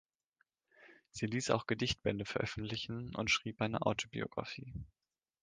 [1.11, 4.73] Sie ließ auch Gedichtbände veröffentlichten und schrieb eine Autobiografie.